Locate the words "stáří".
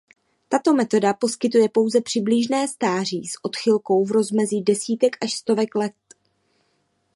2.67-3.25